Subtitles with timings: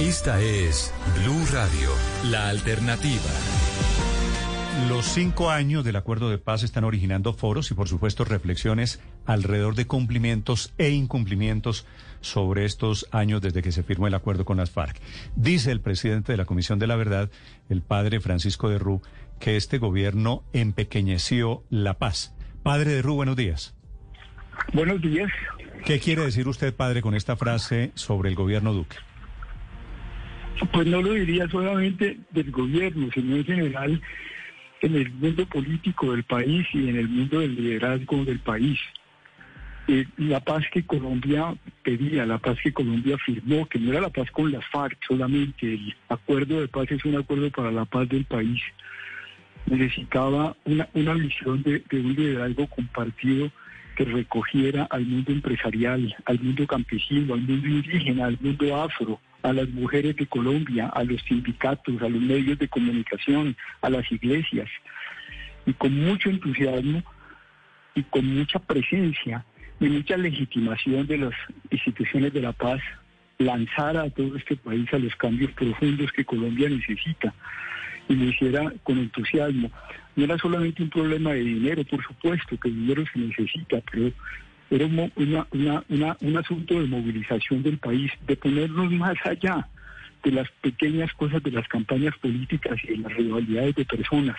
[0.00, 1.90] Esta es Blue Radio,
[2.24, 3.30] la alternativa.
[4.88, 9.74] Los cinco años del acuerdo de paz están originando foros y, por supuesto, reflexiones alrededor
[9.74, 11.86] de cumplimientos e incumplimientos
[12.20, 14.98] sobre estos años desde que se firmó el acuerdo con las FARC.
[15.36, 17.30] Dice el presidente de la Comisión de la Verdad,
[17.68, 19.02] el padre Francisco de Rú,
[19.38, 22.34] que este gobierno empequeñeció la paz.
[22.62, 23.74] Padre de Rú, buenos días.
[24.72, 25.30] Buenos días.
[25.84, 28.96] ¿Qué quiere decir usted, padre, con esta frase sobre el gobierno Duque?
[30.72, 34.02] Pues no lo diría solamente del gobierno, sino en general
[34.80, 38.78] en el mundo político del país y en el mundo del liderazgo del país.
[39.88, 44.10] Eh, la paz que Colombia pedía, la paz que Colombia firmó, que no era la
[44.10, 48.08] paz con las FARC solamente, el acuerdo de paz es un acuerdo para la paz
[48.08, 48.60] del país.
[49.66, 53.50] Necesitaba una, visión de un liderazgo compartido
[54.04, 59.68] recogiera al mundo empresarial, al mundo campesino, al mundo indígena, al mundo afro, a las
[59.70, 64.68] mujeres de Colombia, a los sindicatos, a los medios de comunicación, a las iglesias.
[65.66, 67.02] Y con mucho entusiasmo
[67.94, 69.44] y con mucha presencia
[69.80, 71.34] y mucha legitimación de las
[71.70, 72.80] instituciones de la paz,
[73.38, 77.34] lanzar a todo este país a los cambios profundos que Colombia necesita
[78.08, 79.70] y lo hiciera con entusiasmo.
[80.16, 84.12] No era solamente un problema de dinero, por supuesto, que el dinero se necesita, pero
[84.70, 89.68] era un asunto de movilización del país, de ponernos más allá
[90.22, 94.36] de las pequeñas cosas de las campañas políticas y de las rivalidades de personas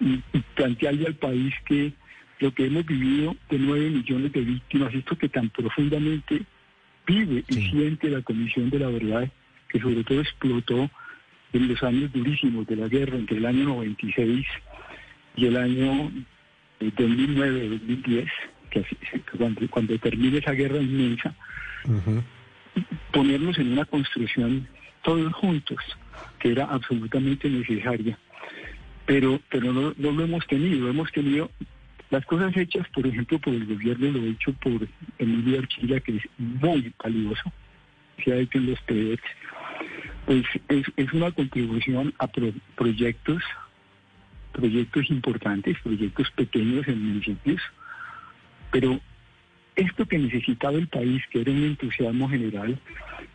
[0.00, 0.22] y,
[0.54, 1.92] plantearle al país que
[2.40, 6.42] lo que hemos vivido de nueve millones de víctimas, esto que tan profundamente
[7.06, 9.30] vive y siente la Comisión de la Verdad,
[9.68, 10.90] que sobre todo explotó
[11.54, 14.46] en los años durísimos de la guerra, entre el año 96
[15.36, 16.10] y el año
[16.80, 18.28] 2009-2010,
[19.38, 21.34] cuando, cuando termine esa guerra inmensa,
[23.12, 24.66] ponernos en una construcción
[25.02, 25.78] todos juntos,
[26.40, 28.18] que era absolutamente necesaria.
[29.06, 31.50] Pero, pero no, lo hemos tenido, hemos tenido
[32.10, 34.88] las cosas hechas, por ejemplo, por el gobierno, lo hecho por
[35.18, 37.52] Emilio Archila, que es muy valioso,
[38.24, 39.22] se ha hecho en los TEDx,
[40.26, 42.28] pues es, es una contribución a
[42.76, 43.42] proyectos,
[44.52, 47.60] proyectos importantes, proyectos pequeños en municipios,
[48.70, 49.00] pero
[49.76, 52.78] esto que necesitaba el país, que era un entusiasmo general,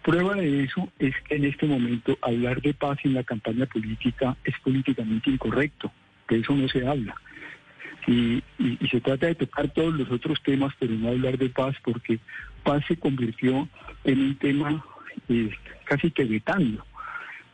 [0.04, 4.38] prueba de eso es que en este momento hablar de paz en la campaña política
[4.44, 5.92] es políticamente incorrecto,
[6.30, 7.16] de eso no se habla.
[8.08, 8.42] Y,
[8.90, 12.20] se trata de tocar todos los otros temas, pero no hablar de paz, porque
[12.64, 13.68] paz se convirtió
[14.04, 14.84] en un tema
[15.30, 15.50] eh,
[15.86, 16.86] casi que vetando.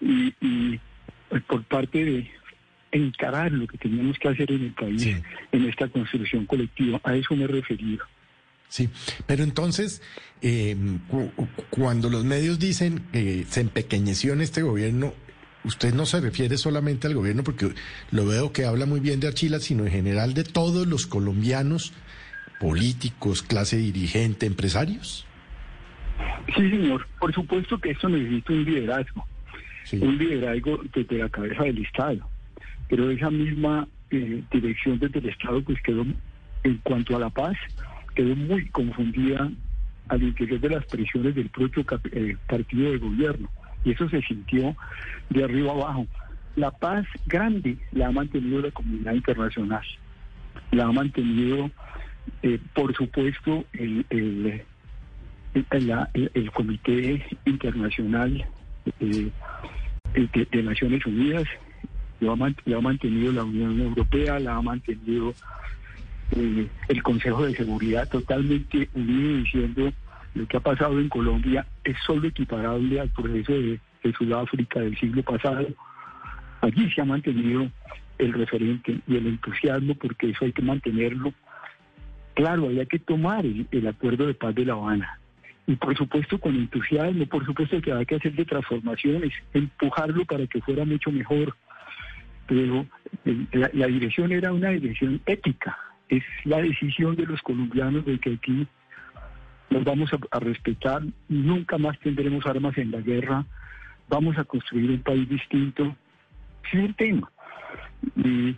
[0.01, 0.79] Y, y,
[1.47, 2.31] por parte de
[2.91, 5.05] encarar lo que teníamos que hacer en el país,
[5.51, 7.01] en esta construcción colectiva.
[7.03, 8.05] A eso me he referido.
[8.69, 8.89] Sí,
[9.25, 10.01] pero entonces,
[10.41, 10.75] eh,
[11.69, 15.13] cuando los medios dicen que se empequeñeció en este gobierno,
[15.63, 17.73] usted no se refiere solamente al gobierno, porque
[18.11, 21.93] lo veo que habla muy bien de Archila, sino en general de todos los colombianos,
[22.59, 25.25] políticos, clase dirigente, empresarios.
[26.55, 27.07] Sí, señor.
[27.19, 29.25] Por supuesto que esto necesita un liderazgo.
[29.93, 32.27] Un liderazgo desde la cabeza del Estado
[32.89, 36.05] pero esa misma eh, dirección desde el Estado pues quedó,
[36.63, 37.55] en cuanto a la paz,
[38.13, 39.49] quedó muy confundida
[40.07, 43.49] al interior de las presiones del propio eh, partido de gobierno.
[43.83, 44.75] Y eso se sintió
[45.29, 46.07] de arriba abajo.
[46.55, 49.83] La paz grande la ha mantenido la comunidad internacional.
[50.71, 51.69] La ha mantenido,
[52.41, 54.63] eh, por supuesto, el, el,
[55.55, 58.45] el, Comité Internacional
[58.99, 59.31] de,
[60.13, 61.47] de Naciones Unidas,
[62.19, 65.33] lo ha, mantenido la Unión Europea, la ha mantenido
[66.35, 69.93] eh, el Consejo de Seguridad totalmente unido diciendo
[70.33, 73.79] lo que ha pasado en Colombia es solo equiparable al proceso de,
[74.15, 75.67] Sudáfrica del siglo pasado.
[76.61, 77.67] Allí se ha mantenido
[78.19, 81.33] el referente y el entusiasmo porque eso hay que mantenerlo.
[82.35, 85.19] Claro, había que tomar el acuerdo de paz de La Habana
[85.67, 90.45] y por supuesto con entusiasmo, por supuesto que hay que hacer de transformaciones, empujarlo para
[90.47, 91.55] que fuera mucho mejor,
[92.47, 92.85] pero
[93.25, 95.77] eh, la, dirección era una dirección ética,
[96.09, 98.67] es la decisión de los colombianos de que aquí
[99.71, 103.43] nos vamos a, respetar, nunca más tendremos armas en la guerra,
[104.07, 105.95] vamos a construir un país distinto,
[106.69, 107.31] sin el tema.
[108.15, 108.55] Y,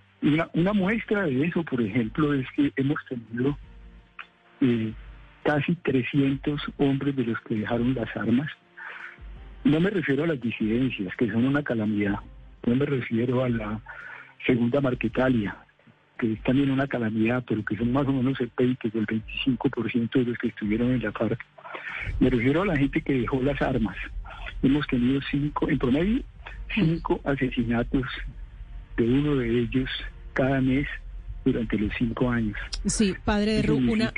[0.54, 3.58] una, muestra de eso, por ejemplo, es que hemos tenido
[4.60, 4.92] eh,
[5.48, 8.52] casi 300 hombres de los que dejaron las armas.
[9.64, 12.20] No me refiero a las disidencias, que son una calamidad,
[12.66, 13.80] no me refiero a la
[14.46, 15.56] segunda Marquetalia,
[16.20, 20.12] que es también una calamidad, pero que son más o menos el PIB del 25%
[20.12, 21.40] de los que estuvieron en la FARC.
[22.20, 23.96] Me refiero a la gente que dejó las armas
[24.64, 26.24] hemos tenido cinco, en promedio,
[26.74, 28.04] cinco asesinatos
[28.98, 29.90] de uno de ellos
[30.34, 30.88] cada mes
[31.46, 32.58] durante los cinco años.
[32.86, 34.12] Sí, padre de Ru, una,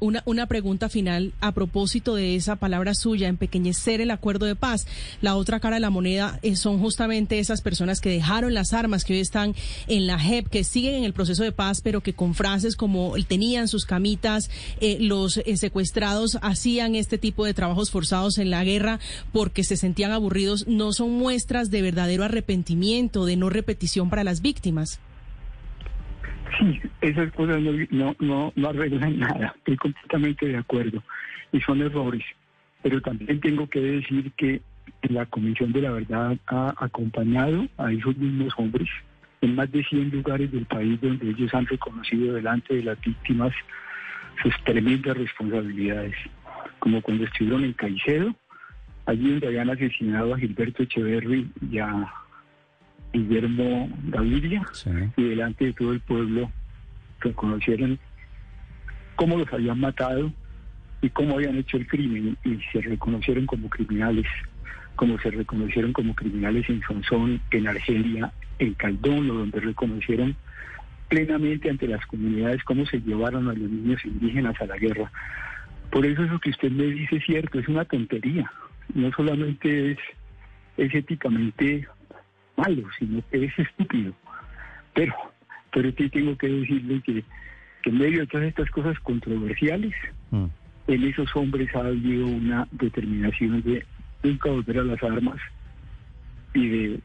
[0.00, 4.86] una, una pregunta final a propósito de esa palabra suya, empequeñecer el acuerdo de paz.
[5.20, 9.04] La otra cara de la moneda eh, son justamente esas personas que dejaron las armas,
[9.04, 9.54] que hoy están
[9.86, 13.14] en la JEP, que siguen en el proceso de paz, pero que con frases como
[13.28, 14.50] tenían sus camitas,
[14.80, 19.00] eh, los eh, secuestrados hacían este tipo de trabajos forzados en la guerra
[19.32, 24.40] porque se sentían aburridos, no son muestras de verdadero arrepentimiento, de no repetición para las
[24.40, 25.00] víctimas.
[26.58, 31.02] Sí, esas cosas no, no, no, arreglan nada, estoy completamente de acuerdo,
[31.52, 32.24] y son errores.
[32.82, 34.60] Pero también tengo que decir que
[35.02, 38.88] la Comisión de la Verdad ha acompañado a esos mismos hombres
[39.40, 43.52] en más de 100 lugares del país donde ellos han reconocido delante de las víctimas
[44.42, 46.14] sus tremendas responsabilidades,
[46.78, 48.34] como cuando estuvieron en Caicedo,
[49.06, 52.10] allí donde habían asesinado a Gilberto Echeverri y a
[53.12, 54.62] Guillermo Gaviria
[55.16, 56.50] y delante de todo el pueblo
[57.20, 57.98] reconocieron
[59.16, 60.32] cómo los habían matado
[61.02, 64.26] y cómo habían hecho el crimen y se reconocieron como criminales,
[64.96, 70.36] como se reconocieron como criminales en Sonsón, en Argelia, en Caldón, donde reconocieron
[71.08, 75.10] plenamente ante las comunidades cómo se llevaron a los niños indígenas a la guerra.
[75.90, 78.50] Por eso eso que usted me dice es cierto, es una tontería.
[78.94, 79.98] No solamente es,
[80.76, 81.86] es éticamente
[82.60, 84.12] malo, sino que es estúpido.
[84.94, 85.14] Pero,
[85.72, 87.24] pero sí tengo que decirle que,
[87.84, 89.94] en medio de todas estas cosas controversiales,
[90.30, 90.46] mm.
[90.88, 93.84] en esos hombres ha habido una determinación de
[94.22, 95.40] nunca volver a las armas
[96.54, 97.00] y de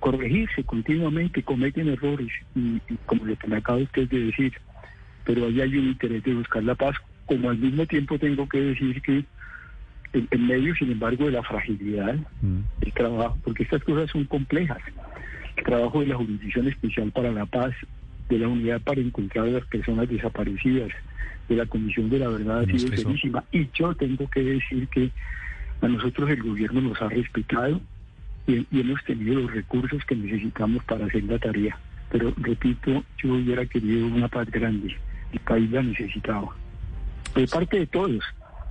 [0.00, 4.52] corregirse continuamente, cometen errores, y, como lo que me acaba usted de decir,
[5.24, 8.60] pero ahí hay un interés de buscar la paz, como al mismo tiempo tengo que
[8.60, 9.24] decir que
[10.12, 12.80] en, medio, sin embargo, de la fragilidad mm.
[12.80, 14.78] del trabajo, porque estas cosas son complejas.
[15.56, 17.74] El trabajo de la Jurisdicción Especial para la Paz,
[18.28, 20.90] de la Unidad para Encontrar a las Personas Desaparecidas,
[21.48, 23.44] de la Comisión de la Verdad ha sido buenísima.
[23.52, 25.10] Y yo tengo que decir que
[25.80, 27.80] a nosotros el gobierno nos ha respetado
[28.46, 31.76] y, y hemos tenido los recursos que necesitamos para hacer la tarea.
[32.10, 34.96] Pero repito, yo hubiera querido una paz grande.
[35.32, 36.48] El país la necesitaba.
[37.34, 38.24] De parte de todos,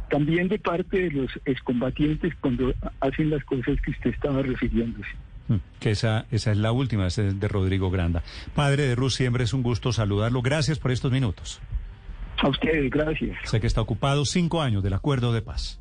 [0.09, 5.09] también de parte de los excombatientes cuando hacen las cosas que usted estaba refiriéndose.
[5.50, 8.23] Mm, que esa, esa es la última, esa es de Rodrigo Granda.
[8.56, 10.41] Padre de Rus, siempre es un gusto saludarlo.
[10.41, 11.59] Gracias por estos minutos.
[12.38, 13.38] A ustedes, gracias.
[13.44, 15.77] Sé que está ocupado cinco años del acuerdo de paz.